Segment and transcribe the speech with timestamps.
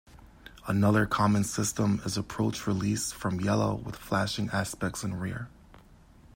[0.65, 5.47] Another common system is approach release from yellow with flashing aspects in rear.